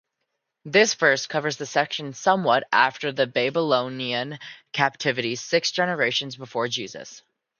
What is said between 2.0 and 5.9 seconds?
somewhat after the Babylonian Captivity six